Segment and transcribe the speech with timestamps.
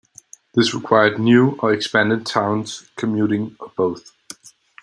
[0.55, 4.11] This required new or expanded towns, commuting, or both.